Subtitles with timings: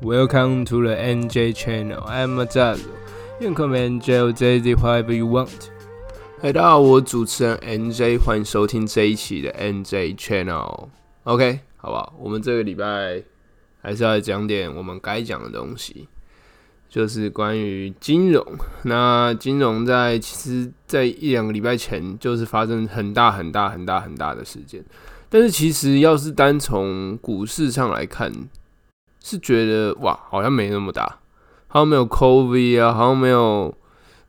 [0.00, 2.04] Welcome to the NJ Channel.
[2.06, 2.78] I'm Mazal.
[3.40, 5.70] You can call me NJ or JZ, whatever you want.
[6.40, 10.86] 嗨，大家好，我主持人 NJ，欢迎收听这一期的 NJ Channel。
[11.24, 12.14] OK，好不好？
[12.16, 13.20] 我们这个礼拜
[13.82, 16.06] 还是要讲点我们该讲的东西，
[16.88, 18.46] 就是关于金融。
[18.84, 24.84] 那金融在其实，在一两个礼拜前，就是发生很大很大很大很大的事件。
[25.28, 28.32] 但是其实，要是单从股市上来看，
[29.28, 31.18] 是觉得哇，好像没那么大，
[31.66, 33.74] 好像没有 COVID 啊，好像没有。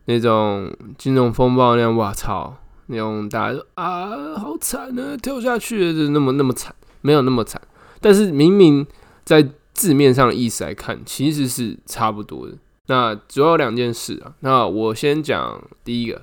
[0.06, 0.68] 那种
[0.98, 2.56] 金融风暴那样，哇操！
[2.86, 7.60] 那种大家啊，好惨啊，跳下去就那么那么惨，没有那么惨。
[8.00, 8.84] 但是明明
[9.24, 12.54] 在字面上的意思来看，其实是差不多的。
[12.86, 14.34] 那主要两件事啊。
[14.40, 16.22] 那我先讲第一个，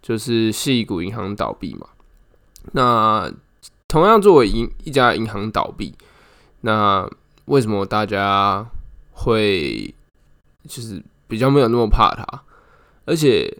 [0.00, 1.88] 就是系股银行倒闭嘛。
[2.72, 3.32] 那
[3.88, 5.92] 同样作为银一家银行倒闭，
[6.60, 7.10] 那
[7.46, 8.66] 为什么大家
[9.12, 9.94] 会
[10.66, 12.42] 就是比较没有那么怕它？
[13.06, 13.54] 而且，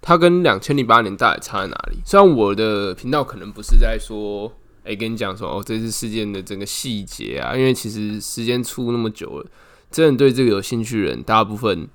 [0.00, 1.98] 它跟两千零八年到底差在哪里？
[2.04, 4.52] 虽然我的频道可能不是在说，
[4.84, 9.46] 哎，跟你讲说哦，这次事件的整个细节啊，因为其实时间出那么久了，
[9.90, 11.88] 真的对这个有兴趣的人，大部分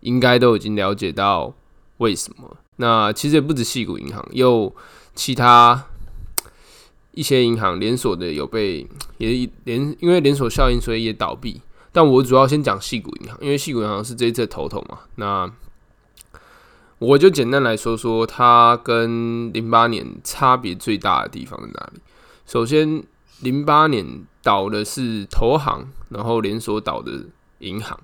[0.00, 1.54] 应该都已经了解到
[1.98, 2.56] 为什么。
[2.76, 4.74] 那其实也不止细谷银行，有
[5.14, 5.86] 其他
[7.14, 8.86] 一些银行连锁的有被
[9.18, 11.60] 也连因为连锁效应，所以也倒闭。
[11.92, 14.98] 但我主要先讲细谷银行，因为细谷银行是这一次的头头嘛。
[15.14, 15.50] 那
[16.98, 22.00] 我就简单来说说它跟零八年差别最大的地方在哪里。
[22.46, 23.02] 首先，
[23.40, 27.26] 零八年倒的是投行，然后连锁倒的
[27.60, 27.98] 银行。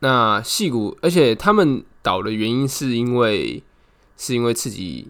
[0.00, 3.62] 那细股，而且他们倒的原因是因为
[4.16, 5.08] 是因为刺激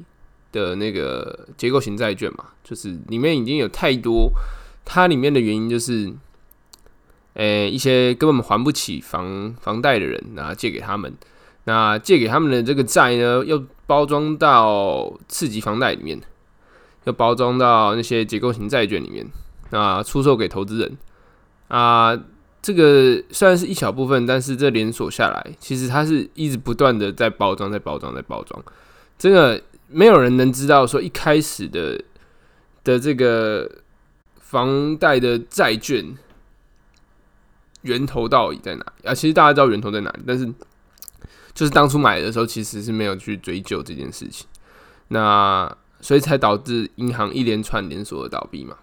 [0.55, 4.31] 的那个结构型债券嘛，就是里面已经有太多，
[4.85, 6.15] 它里面的原因就是，
[7.33, 11.13] 诶，一些根本还不起房房贷的人，然后借给他们。
[11.65, 16.21] 那借给他们的这个债呢，又包装到次级房贷里面，
[17.05, 19.27] 又包装到那些结构型债券里面，
[19.71, 20.97] 那出售给投资人
[21.69, 22.17] 啊。
[22.65, 28.65] 这个虽然是一小部分，但是这连锁下来，其实它是一直不断的在包装、在包装、在包装。
[29.19, 32.03] 真的没有人能知道说一开始的
[32.83, 33.71] 的这个
[34.41, 36.17] 房贷的债券
[37.83, 39.15] 源头到底在哪里啊？
[39.15, 40.53] 其实大家知道源头在哪里，但是。
[41.55, 44.45] 就是当初买的时候，其实是没有去追究这件事情，
[45.07, 48.77] 那所以才导致银行一连串连锁的倒闭嘛。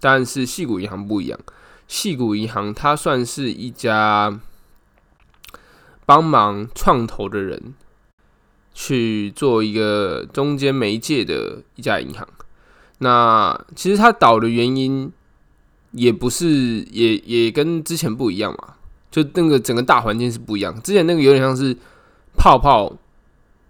[0.00, 1.40] 但是细谷银行不一样，
[1.88, 4.38] 细谷银行它算是一家
[6.04, 7.72] 帮忙创投的人
[8.74, 12.28] 去做一个中间媒介的一家银行。
[12.98, 15.10] 那其实它倒的原因
[15.92, 16.46] 也不是，
[16.90, 18.74] 也也跟之前不一样嘛，
[19.10, 20.80] 就那个整个大环境是不一样。
[20.82, 21.76] 之前那个有点像是。
[22.36, 22.96] 泡泡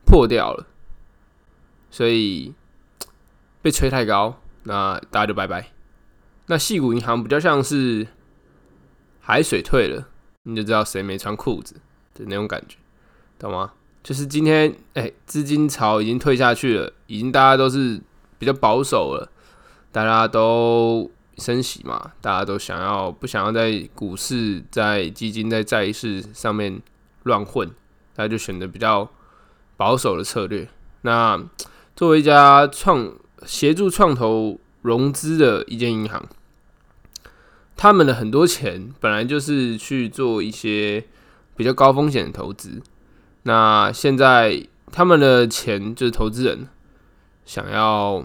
[0.05, 0.67] 破掉了，
[1.91, 2.55] 所以
[3.63, 5.73] 被吹太高，那大家就拜拜。
[6.47, 8.07] 那细谷银行比较像是
[9.19, 10.07] 海水退了，
[10.43, 11.77] 你就知道谁没穿裤子
[12.15, 12.77] 的那种感觉，
[13.39, 13.73] 懂吗？
[14.03, 18.01] 就是今天，哎，资金潮已经退下去了，已经大家都是
[18.39, 19.31] 比较保守了，
[19.93, 26.81] 大家都升息嘛，大家都想要不想要在股市、在基金、在债市上面
[27.25, 27.71] 乱混。
[28.17, 29.09] 大家就选择比较
[29.77, 30.69] 保守的策略。
[31.03, 31.43] 那
[31.95, 33.13] 作为一家创
[33.47, 36.27] 协助创投融资的一间银行，
[37.77, 41.05] 他们的很多钱本来就是去做一些
[41.57, 42.83] 比较高风险的投资。
[43.45, 46.69] 那现在他们的钱就是投资人
[47.45, 48.25] 想要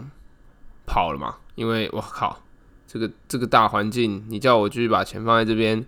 [0.85, 1.37] 跑了嘛？
[1.55, 2.41] 因为我靠，
[2.87, 5.85] 这个这个大环境，你叫我继续把钱放在这边，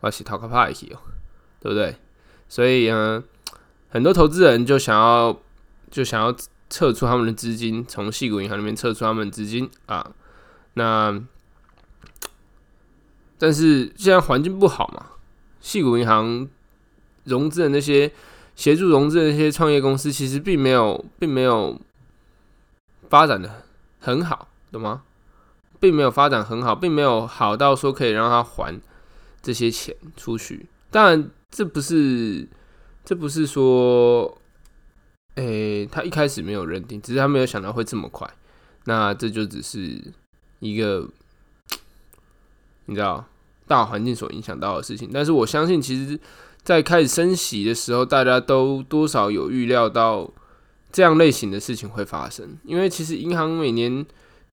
[0.00, 0.98] 我是逃开派去哦，
[1.60, 1.96] 对不对？
[2.48, 3.22] 所以呢，
[3.88, 5.40] 很多投资人就想要
[5.90, 6.34] 就想要
[6.68, 10.12] 撤出他们的资金，从细谷银行那边撤出他们的资金啊。
[10.74, 11.22] 那
[13.38, 15.06] 但是现在环境不好嘛，
[15.60, 16.48] 细谷银行
[17.24, 18.10] 融资的那些
[18.56, 21.80] 协助融资的那些创业公司，其实并没有并没有
[23.08, 23.62] 发展的
[24.00, 25.04] 很好，懂吗？
[25.78, 28.80] 并没有发展很好，并没有好到说可以让他还
[29.40, 30.66] 这些钱出去。
[30.90, 31.30] 当然。
[31.48, 32.46] 这不是，
[33.04, 34.36] 这不是说，
[35.36, 38.28] 诶，他一开始没有认定，只是他没有想到会这么快。
[38.84, 40.02] 那这就只是
[40.58, 41.08] 一个，
[42.86, 43.24] 你知道，
[43.66, 45.08] 大环境所影响到的事情。
[45.14, 46.18] 但是我相信，其实，
[46.66, 50.28] 在开始升息的时候，大家都多少有预料到
[50.90, 52.58] 这样类型的事情会发生。
[52.64, 54.04] 因为其实银行每年，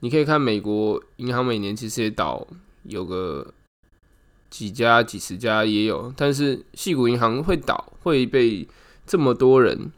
[0.01, 2.47] 你可以看美国银行每年其实也倒
[2.83, 3.51] 有个。
[4.53, 8.67] 几家、几十家也有，但是细谷银行会倒，会被
[9.03, 9.91] 这么多人、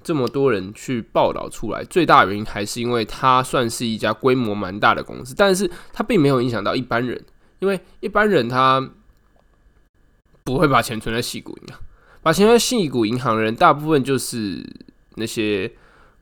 [0.00, 1.82] 这么多人去报道出来。
[1.82, 7.20] 最大原因还是因为它算是一家规模蛮大的公司，但是它并没有影响到一般人，
[7.58, 8.80] 因为一般人他
[10.44, 11.78] 不会把钱存在细谷银行，
[12.22, 14.64] 把钱在细谷银行的人，大部分就是
[15.16, 15.72] 那些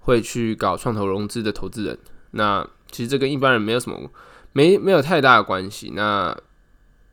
[0.00, 1.99] 会去搞创投融资的投资人。
[2.32, 4.11] 那其实这跟一般人没有什么。
[4.55, 6.37] 没没有太大的关系，那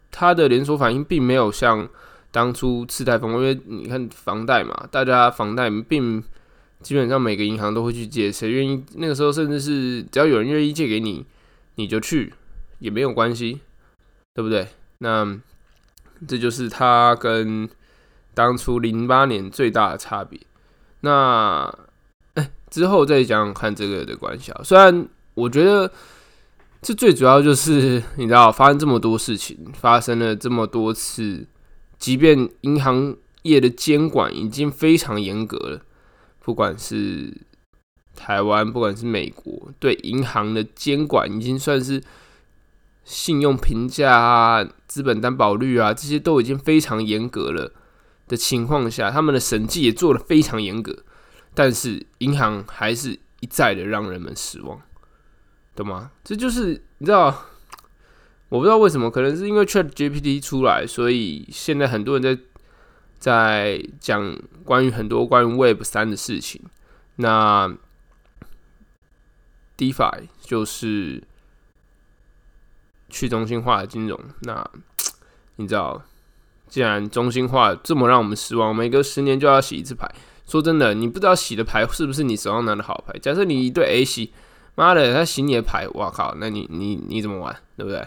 [0.10, 1.88] 它的连锁反应并没有像
[2.32, 6.24] 当初次贷风暴，因为你看房贷嘛，大家房贷并
[6.82, 11.26] 基本上每个银行都会去借，谁愿意那个时候甚至是只要有人愿意借给你，
[11.76, 12.34] 你就去
[12.80, 13.60] 也没有关系，
[14.34, 14.68] 对不对？
[15.00, 15.38] 那
[16.28, 17.70] 这就是它跟
[18.34, 20.40] 当初零八年最大的差别。
[21.02, 21.74] 那
[22.36, 25.92] 哎，之后再讲看这个的关系啊，虽然我觉得。
[26.82, 31.48] 这最主要就是你知道，发生这么多事情，发生了这么多次，
[31.98, 35.82] 即便银行业的监管已经非常严格了，
[36.44, 37.36] 不管是
[38.16, 42.04] 台湾，不管是美国，对银行的监管已经算是
[43.04, 44.64] 信用评价啊、
[44.96, 47.74] 资本担保率啊这些都已经非常严格了
[48.30, 51.04] 的情况下，他们的审计也做的非常严格，
[51.54, 54.82] 但是银行还是一再的让人们失望。
[55.76, 56.12] 懂吗？
[56.24, 57.26] 这就是你知道，
[58.48, 62.42] 我不知道为什么，可能是因为 Chat GPT 出来，所以现在很多人在
[63.20, 66.62] 在讲关于很多关于 Web 三的事情。
[67.18, 67.76] 那
[69.78, 71.22] DeFi 就是
[73.16, 74.20] 去中心化的金融。
[74.42, 74.70] 那
[75.56, 76.04] 你知道，
[76.68, 80.14] 既然中心化这么让我们失望，每隔十年就要洗一次牌。
[80.46, 83.18] 说真的，你不知道洗的牌是不是你手上拿的好牌。
[83.20, 84.34] 假设你一对 A 洗。
[84.78, 88.06] 妈的，他洗你的牌，我靠，那你你你怎么玩，对不对？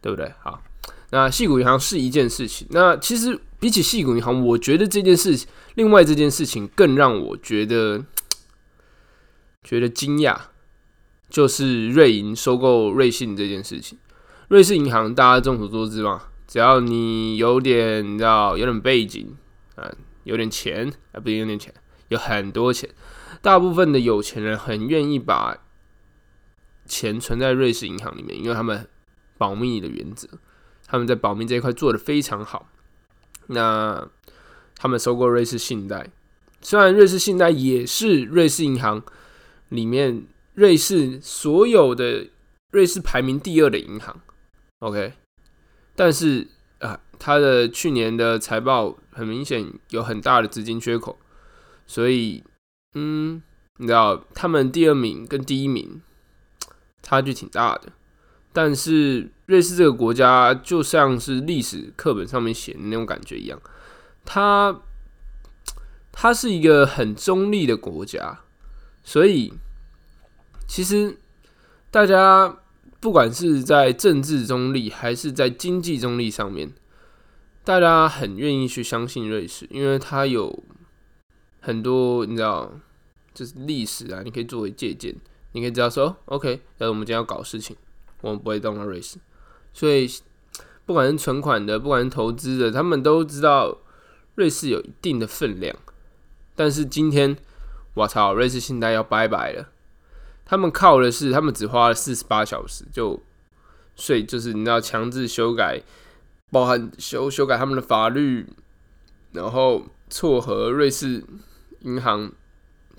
[0.00, 0.32] 对不对？
[0.42, 0.62] 好，
[1.10, 2.66] 那细谷银行是一件事情。
[2.70, 8.02] 那其实比起细谷银行，我觉得这件事情，另外这件事情更让我觉得
[9.62, 10.34] 觉得惊讶，
[11.28, 13.98] 就是瑞银收购瑞信这件事情。
[14.52, 19.34] 瑞士银行大家众所周知嘛，只要你有点你知道有点背景
[19.76, 19.90] 啊，
[20.24, 21.72] 有点钱啊，不是有点钱，
[22.08, 22.86] 有很多钱，
[23.40, 25.56] 大部分的有钱人很愿意把。
[26.84, 28.86] 钱存在瑞士银行里面，因为他们
[29.38, 30.28] 保密的原则，
[30.86, 32.68] 他们在保密这一块做的非常好。
[33.46, 34.06] 那
[34.76, 36.10] 他们收购瑞士信贷，
[36.60, 39.02] 虽然瑞士信贷也是瑞士银行
[39.70, 42.28] 里面瑞士所有的
[42.70, 44.20] 瑞士排名第二的银行
[44.82, 45.14] ，OK，
[45.94, 46.46] 但是
[46.80, 51.16] 啊，它的去年的财报很明显有很大的资金缺口，
[51.86, 52.42] 所以
[52.94, 53.40] 嗯，
[53.78, 56.02] 你知道他们第二名跟第一名。
[57.04, 57.92] 差距挺大的，
[58.52, 63.60] 但是瑞士这个国家就像是历史课本上面写的那种感觉一样，
[64.24, 64.80] 它
[66.12, 68.38] 它是一个很中立的国家，
[69.02, 69.52] 所以
[70.68, 71.18] 其实
[71.90, 72.56] 大家
[73.02, 76.72] 不管是在政治中立还是在经济中立上面，
[77.64, 80.62] 大家很愿意去相信瑞士，因为它有
[81.58, 82.72] 很多你知道，
[83.34, 85.12] 就是历史啊，你可以作为借鉴。
[85.50, 87.76] 你可以知道说，OK，是我们今天要搞事情，
[88.20, 89.18] 我们不会动到瑞士。
[89.72, 90.08] 所以，
[90.86, 93.78] 不管是存款的，不管是投资的，他们都知道
[94.36, 95.76] 瑞士有一定的分量。
[96.54, 97.36] 但是今天，
[97.94, 99.71] 我操，瑞士信贷要拜拜了。
[100.52, 103.22] 他们靠的是，他们只花了四十八小时就，
[103.96, 105.80] 所以就是你要强制修改，
[106.50, 108.46] 包含修修改他们的法律，
[109.30, 111.24] 然后撮合瑞士
[111.80, 112.30] 银行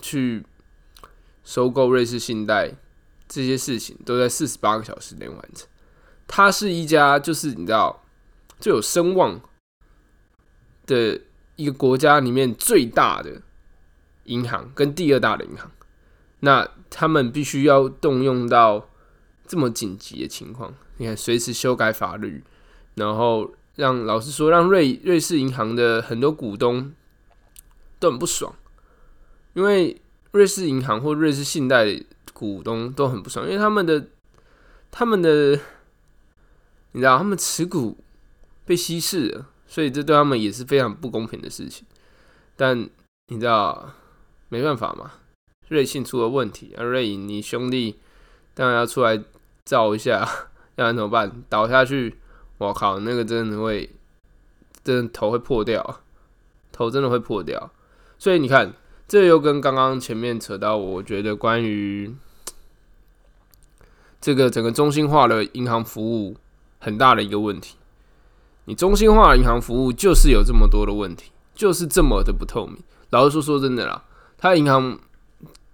[0.01, 0.43] 去。
[1.43, 2.71] 收购瑞士信贷
[3.27, 5.67] 这些事情都在四十八个小时内完成。
[6.25, 8.03] 它是一家就是你知道
[8.59, 9.39] 最有声望
[10.87, 11.21] 的
[11.57, 13.41] 一个国家里面最大的
[14.23, 15.69] 银行跟第二大的银行。
[16.43, 18.87] 那他们必须要动用到
[19.47, 22.43] 这么紧急的情况，你看随时修改法律，
[22.95, 26.93] 然后让老实说，让瑞瑞士银行的很多股东
[27.99, 28.55] 都很不爽，
[29.53, 29.99] 因为。
[30.33, 31.85] 瑞士银行或瑞士信贷
[32.33, 34.07] 股东都很不爽，因为他们的、
[34.89, 35.59] 他们的，
[36.93, 38.03] 你知道，他们持股
[38.65, 41.85] 被稀释了，所以这对他们也是非常不公平的事情。
[42.55, 42.89] 但
[43.27, 43.93] 你知道，
[44.49, 45.11] 没办法嘛，
[45.73, 47.97] 瑞信出了问题，而瑞银你兄弟
[48.53, 49.21] 当然要出来
[49.65, 50.19] 照一下，
[50.77, 51.43] 要不然怎么办？
[51.49, 52.15] 倒下去，
[52.59, 53.89] 我靠，那个真的会，
[54.83, 56.01] 真的头会破掉，
[56.71, 57.71] 头真的会破掉。
[58.17, 58.73] 所以你看。
[59.05, 62.15] 这又跟刚刚前面扯到，我觉得关于
[64.19, 66.37] 这个整个中心化的银行服务
[66.79, 67.75] 很大的一个问题。
[68.65, 72.77] 你中心化银行服务就是有这么多的问题，就是这么的不透明。
[73.11, 74.03] 老实说，说真的啦，
[74.37, 74.97] 他银行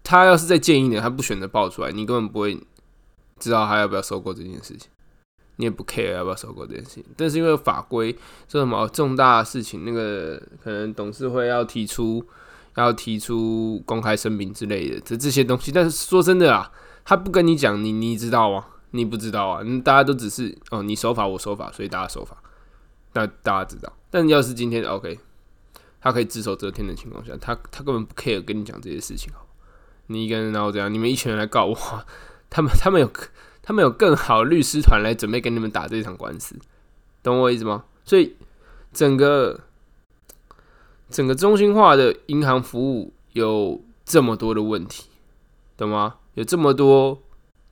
[0.09, 2.59] 他要是再建议你，他不选择爆出来，你根本不会
[3.37, 4.89] 知道他要不要收购这件事情，
[5.57, 7.05] 你也不 care 要不要收购这件事情。
[7.15, 8.11] 但是因为法规
[8.47, 12.25] 说什么重大事情，那个可能董事会要提出
[12.75, 15.71] 要提出公开声明之类的，这这些东西。
[15.71, 16.71] 但是说真的啊，
[17.05, 18.65] 他不跟你讲，你你知道吗？
[18.89, 19.61] 你不知道啊？
[19.83, 22.35] 大家都只是哦，你守法我守法，所以大家守法。
[23.13, 25.19] 那大家知道，但要是今天 OK，
[26.01, 29.31] 他可以只手遮天的情况下，他他根本不 care 跟你讲这些事情。
[30.09, 31.75] 你一个人然后这样，你们一群人来告我，
[32.49, 33.11] 他们他们有
[33.61, 36.55] 他们有更好律师团来准备跟你们打这场官司，
[37.23, 37.85] 懂我意思吗？
[38.03, 38.35] 所以
[38.91, 39.59] 整个
[41.09, 45.09] 整个中心化的银行服务有这么多的问题，
[45.77, 46.15] 懂吗？
[46.33, 47.21] 有这么多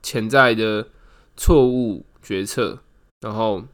[0.02, 0.88] 潜在的
[1.36, 2.78] 错误决策，
[3.20, 3.64] 然后。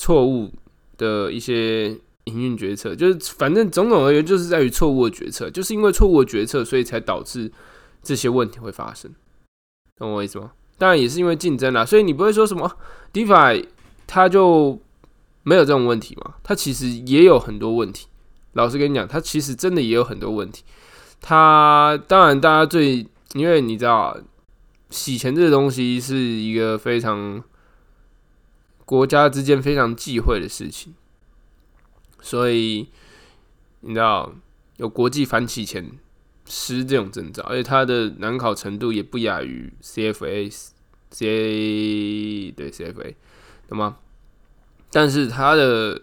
[0.00, 0.52] 错误
[0.96, 7.50] 的一些营运决策，就是反正种种而言，就是在于错误的决策，就是因为错误的决策，所以才导致
[8.02, 9.10] 这些问题会发生，
[9.96, 10.52] 懂我意思吗？
[10.76, 12.70] 当然也是因为竞争啦，所以你不会说什么
[13.12, 13.64] DeFi
[14.06, 14.80] 它就
[15.42, 16.34] 没有这种问题嘛？
[16.44, 18.06] 它其实也有很多问题。
[18.52, 20.62] 老实跟你讲，它其实真的也有很多问题。
[21.20, 24.16] 它当然大家最，因为你知道，
[24.90, 27.42] 洗钱这个东西是一个非常。
[28.84, 30.94] 国家之间非常忌讳的事情，
[32.20, 32.88] 所以
[33.80, 34.34] 你知道
[34.76, 35.90] 有国际反洗钱
[36.46, 40.52] 师这种证照，而且它的难考程度也不亚于 CFA、
[41.10, 43.14] CA 对 CFA，
[43.68, 43.96] 懂吗？
[44.90, 46.02] 但是它的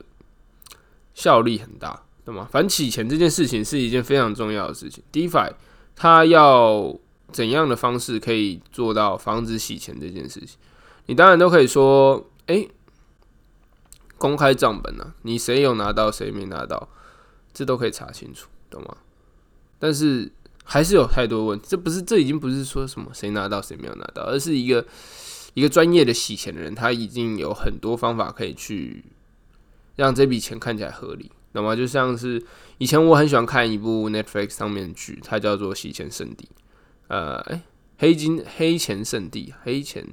[1.14, 2.48] 效力很大，懂吗？
[2.52, 5.04] 反洗钱这件事情是一件非常重要的事情。
[5.12, 5.54] DeFi
[5.96, 6.98] 它要
[7.32, 10.58] 怎样的方式可以做到防止洗钱这件事情？
[11.08, 12.30] 你当然都可以说。
[12.48, 12.64] 哎，
[14.18, 15.14] 公开账本呢？
[15.24, 16.88] 你谁有拿到，谁没拿到，
[17.54, 18.98] 这都可以查清楚，懂吗？
[19.78, 20.32] 但是
[20.64, 24.86] 还是有太多问题，这不是，这已经不是说什么谁拿到谁没有拿到，而是一个
[25.54, 29.04] 一个专业的洗钱的人，他已经有很多方法可以去
[29.98, 31.76] 让这笔钱看起来合理，懂吗？
[31.76, 32.42] 就像是
[32.78, 36.46] 以前我很喜欢看一部 Netflix 上面的剧，它叫做《洗钱圣地》，
[37.10, 37.62] 呃，哎，
[37.98, 40.08] 黑金黑钱圣地，黑钱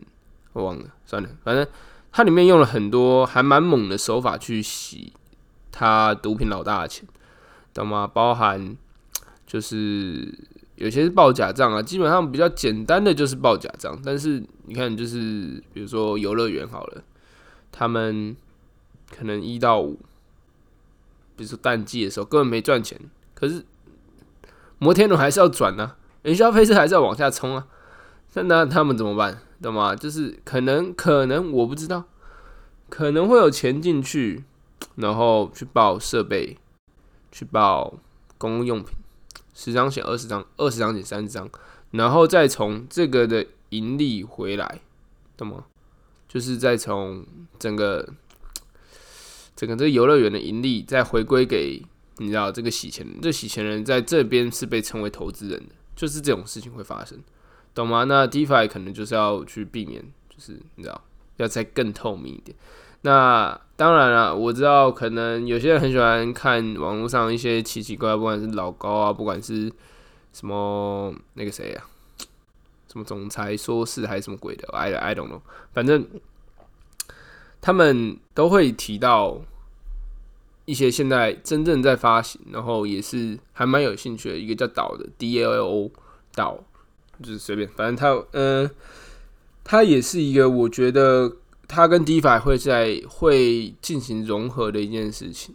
[0.52, 1.66] 我忘了，算了，反正。
[2.12, 5.12] 它里面用了很多还蛮猛的手法去洗
[5.70, 7.08] 他毒品老大的钱，
[7.72, 8.06] 懂吗？
[8.06, 8.76] 包含
[9.46, 10.32] 就是
[10.76, 13.98] 有些是报假账啊，基本上比较简单的就是报假账。
[14.04, 17.02] 但是你看，就是比如说游乐园好了，
[17.72, 18.36] 他们
[19.10, 19.94] 可能一到五，
[21.34, 23.00] 比如说淡季的时候根本没赚钱，
[23.34, 23.64] 可是
[24.78, 27.66] 摩天轮还是要转呢，云霄飞车还是要往下冲啊，
[28.34, 29.38] 那那他们怎么办？
[29.62, 29.94] 懂吗？
[29.94, 32.04] 就是可能可能我不知道，
[32.88, 34.44] 可能会有钱进去，
[34.96, 36.58] 然后去报设备，
[37.30, 37.94] 去报
[38.36, 38.94] 公共用品，
[39.54, 41.48] 十张险二十张，二十张险三十张，
[41.92, 44.80] 然后再从这个的盈利回来，
[45.36, 45.64] 懂吗？
[46.28, 47.24] 就是再从
[47.58, 48.08] 整个
[49.54, 51.82] 整个这个游乐园的盈利再回归给
[52.16, 57.18] 你知道这个洗钱，这洗钱人在这边是被称为投资人的，就是这种事情会发生。
[57.74, 58.04] 懂吗？
[58.04, 61.00] 那 DeFi 可能就是要去避免，就是你知道，
[61.38, 62.56] 要再更透明一点。
[63.02, 69.72] 那当然了，我知道可能有些人很喜欢看网络上一些奇奇怪怪，不管是老高啊，不管是
[70.32, 71.84] 什么那个谁啊，
[72.88, 75.40] 什么总裁说事还是什么鬼的，I I don't know，
[75.72, 76.06] 反正
[77.60, 79.40] 他们都会提到
[80.64, 85.90] 一些现在真正在发行，然后也是还蛮有兴趣的一个叫岛的 DLO
[86.34, 86.62] 岛。
[87.22, 88.68] 就是随便，反正它，嗯，
[89.64, 91.36] 它也是一个我觉得
[91.68, 95.54] 它跟 DeFi 会在会进行融合的一件事情，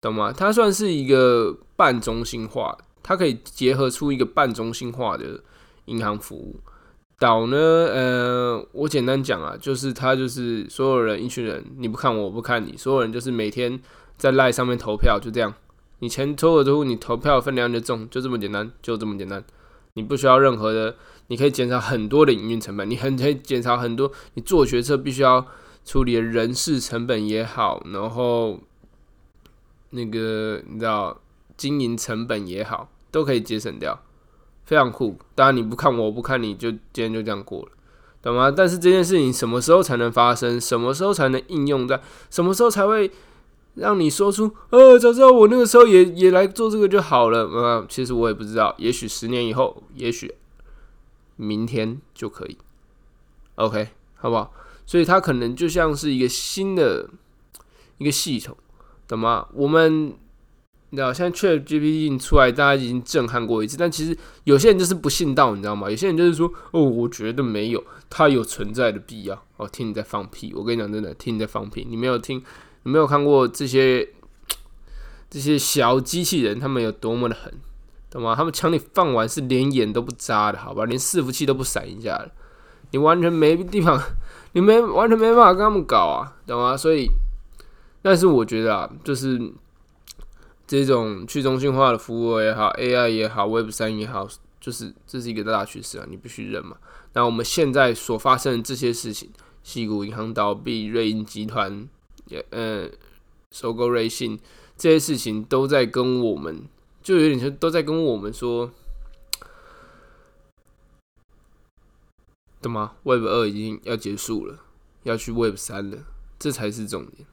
[0.00, 0.32] 懂吗？
[0.36, 5.40] 它算是一个半中心化，它可以结合出一个半中心化的
[5.86, 6.60] 银行服务。
[7.18, 13.80] 岛呢，呃，我简单讲啊，就是它就是所有人一群人，你不看我，我不看你，所有人就是每天
[14.18, 15.54] 在赖上面投票，就这样，
[16.00, 19.42] 你钱抽了之后，你投票分量就中，就这么简单，就这么简单。
[19.94, 20.96] 你不需要任何的，
[21.28, 25.46] 你可以减少很多的营运成本，你很可以减少很多你做决策必须要
[25.84, 28.58] 处理人事成本也好，然后
[29.90, 31.20] 那个你知道
[31.56, 34.02] 经营成本也好，都可以节省掉，
[34.64, 35.16] 非常酷。
[35.36, 37.68] 当然你不看，我不看你就今天就这样过了，
[38.20, 38.50] 懂吗？
[38.50, 40.60] 但是这件事情什么时候才能发生？
[40.60, 42.00] 什么时候才能应用在？
[42.30, 43.10] 什么时候才会？
[43.74, 47.48] 让你说出，呃，早知道我那个时候也也来做这个就好了。
[47.52, 50.32] 嗯，其实我也不知道，也许十年以后，也许
[51.36, 52.56] 明天就可以。
[53.56, 54.52] OK，好不好？
[54.86, 57.08] 所以它可能就像是一个新的
[57.98, 58.56] 一个系统，
[59.08, 59.48] 懂吗？
[59.54, 60.14] 我们
[60.90, 65.90] 你知道，现在 Chat GPT 出来，大家已经震撼过一次，但其实有些人就是不信道，你知道吗？
[65.90, 69.42] 有些人就是说，哦，我觉得没有，它有存在的必要。
[69.56, 70.52] 哦，听你在放屁！
[70.54, 71.86] 我跟你讲，真的，听你在放屁！
[71.88, 72.42] 你没有听，
[72.84, 74.08] 你没有看过这些
[75.28, 77.52] 这些小机器人，他们有多么的狠，
[78.08, 78.34] 懂吗？
[78.36, 80.84] 他们抢你饭碗是连眼都不眨的，好吧？
[80.84, 82.30] 连伺服器都不闪一下的，
[82.92, 84.00] 你完全没地方，
[84.52, 86.76] 你没完全没办法跟他们搞啊，懂吗？
[86.76, 87.10] 所以，
[88.00, 89.52] 但是我觉得啊，就是。
[90.66, 94.26] 这种去中心化的服务也好，AI 也好，Web 三也好，
[94.58, 96.74] 就是这是一个大趋势啊，你必须认嘛。
[97.12, 99.28] 那我们现在所发生的这些事情，
[99.62, 101.86] 西谷银行倒闭，瑞银集团
[102.26, 102.88] 也呃
[103.50, 104.38] 收购瑞信，
[104.76, 106.64] 这些事情都在跟我们，
[107.02, 108.70] 就有点像都在跟我们说，
[112.60, 114.60] 懂吗？Web 二已经要结束了，
[115.02, 115.98] 要去 Web 三了，
[116.38, 117.26] 这才是重点，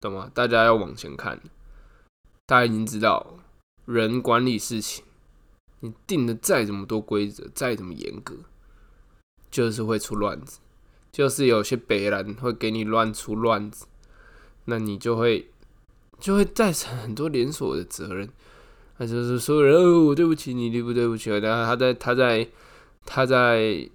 [0.00, 0.30] 懂吗？
[0.32, 1.40] 大家要往前看。
[2.44, 3.38] 大家已经知道，
[3.84, 5.04] 人管理事情，
[5.80, 8.34] 你定的再怎么多规则，再怎么严格，
[9.50, 10.58] 就是会出乱子，
[11.12, 13.86] 就是有些北人会给你乱出乱子，
[14.66, 15.50] 那你就会
[16.18, 18.28] 就会造成很多连锁的责任。
[18.98, 21.30] 那就是所有人哦，我对不起你，对不对不起？
[21.30, 22.46] 然后他在他在
[23.04, 23.88] 他在，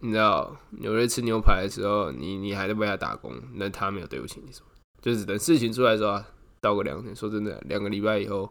[0.00, 4.66] 你知道纽约吃牛排的时候，你你还在为他打工，那他没有对不起你什么？
[5.02, 6.22] 就是等事情出来的时候。
[6.60, 8.50] 到个两天，说真的，两个礼拜以后，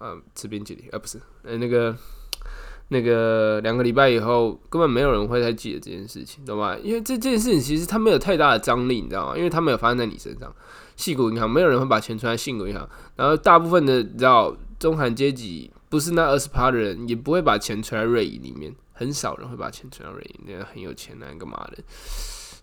[0.00, 1.96] 啊，吃冰淇淋啊，不是，呃，那个，
[2.92, 6.76] 那个两个礼拜以后，根本没有人会再记得这件事情，懂吗？
[6.82, 9.36] 因为这件事情其实它没有太大的张力，你知道吗？
[9.36, 10.54] 因为它没有发生在你身上。
[10.94, 21.82] 细谷银行没有人会把钱存在细谷银行，然后大部分的你知道中产阶级不是那二十趴的人，也不会把钱存在瑞银里面，很少人会把钱存在瑞银，那个很有钱那干嘛的？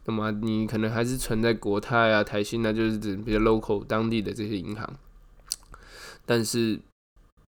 [0.05, 4.87] 那么你可能还是存在国泰啊、台新啊，就是指比较 local 当地的这些银行，
[6.25, 6.79] 但是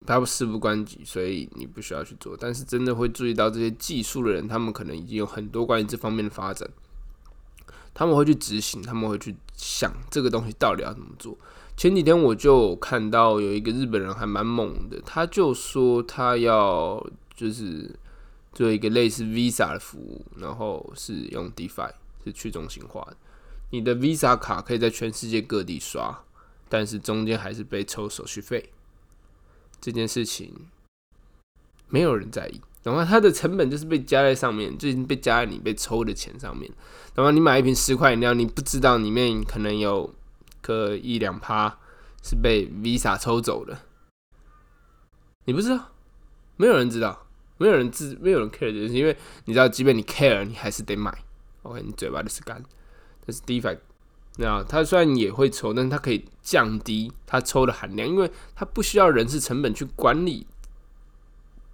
[0.06, 2.38] 它事不关己，所以你不需要去做。
[2.40, 6.70] 但是真的会注意到这些技术的人，他们可能已经有很多关于这方面的发展，
[7.94, 11.38] 他们会去执行，他们会去想这个东西到底要怎么做。
[11.76, 17.06] 前几天我就看到有一个日本人还蛮猛的，他就说他要
[17.36, 17.94] 就是
[18.54, 21.92] 做一个类似 Visa 的服务，然后是用 DeFi。
[22.26, 23.16] 是去中心化的，
[23.70, 26.26] 你的 Visa 卡可以在全世界各地刷，
[26.68, 28.70] 但是中间还是被抽手续费。
[29.80, 30.54] 这件事情
[31.90, 36.72] 没有人在意，然后它的成本就是被加在上面，就已经被加在你被抽的钱上面。
[37.16, 40.14] 然后你买一瓶十块饮料，你不知道里面可能有
[40.62, 41.80] 个一两趴
[42.24, 43.80] 是被 Visa 抽走的，
[45.46, 45.92] 你不知道，
[46.58, 47.26] 没有人知道，
[47.58, 51.24] 没有人知，没有人 care 这件事，因为你知道，即便你 care，你还是得买。
[51.64, 52.62] OK，你嘴巴里是干，
[53.26, 53.78] 但是 DeFi，
[54.38, 60.46] 那它虽然也会抽，但是它可以降低它抽的含量，因为它不需要人事成本去管理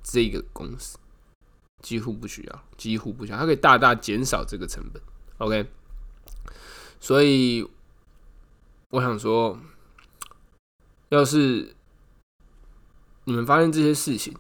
[0.02, 0.98] 这个公司，
[1.82, 5.02] 几乎不需要，几乎不需要，它可以大大减少这个成本。
[5.40, 5.70] OK，
[7.00, 7.68] 所以
[8.90, 9.60] 我想说，
[11.10, 11.76] 要是
[13.26, 14.34] 你们发现这些事情。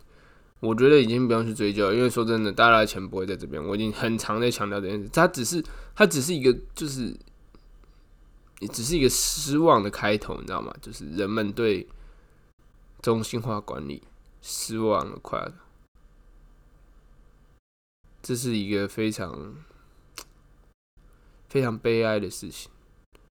[0.59, 3.61] 我觉得已经不用去追究，因为说真的，大家的钱不会在这边。
[3.61, 5.61] 我已经很常在强调这件事，它只是
[5.93, 7.13] 它只是一个，就是
[8.67, 10.73] 只是一个失望的开头，你知道吗？
[10.81, 11.87] 就是人们对
[13.01, 14.03] 中心化管理
[14.41, 15.53] 失望了，快乐。
[18.21, 19.55] 这是一个非常
[21.49, 22.71] 非常悲哀的事情，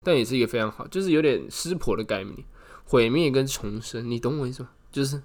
[0.03, 2.45] 但也是一个非常好，就是有点湿婆的概念，
[2.85, 4.71] 毁灭跟重生，你懂我意思吗？
[4.93, 5.23] 就是。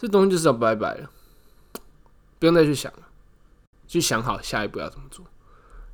[0.00, 1.10] 这东西就是要拜拜了，
[2.38, 3.08] 不用再去想了，
[3.88, 5.26] 去想好下一步要怎么做。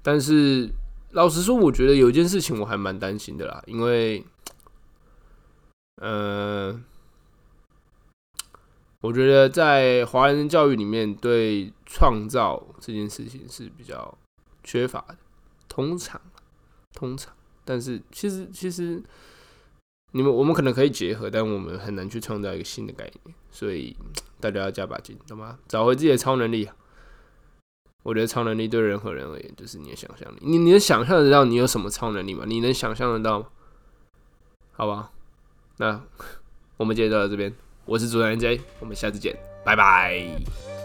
[0.03, 0.69] 但是
[1.15, 4.25] 老实说，我觉得有一件事情我还蛮担心的啦，因为，
[6.03, 6.79] 呃，
[9.01, 14.17] 我觉得在华人教育里面，对创造这件事情是比较
[14.63, 15.17] 缺乏的，
[15.69, 16.21] 通常，
[16.93, 17.33] 通常，
[17.65, 19.03] 但是其实其实。
[20.17, 23.97] 你们我们可能可以结合，但我们很难去创造一个新的概念，所以
[24.39, 25.59] 大家要加把劲，懂吗？
[25.67, 26.71] 找回自己的超能力。
[28.05, 30.39] 我觉得超能力对任何人而言，就是你的想象力。
[30.43, 32.45] 你你能想象得到你有什么超能力吗？
[32.47, 33.47] 你能想象得到吗？
[34.73, 35.11] 好吧，
[35.79, 36.01] 那
[36.77, 37.53] 我们今天就到这边。
[37.87, 40.84] 我是主持人 J，我们下次见，拜拜。